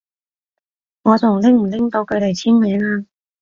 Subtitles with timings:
[1.03, 3.05] 我仲拎唔拎到佢哋簽名啊？